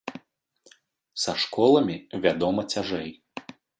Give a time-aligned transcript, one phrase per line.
[1.23, 3.09] Са школамі, вядома, цяжэй.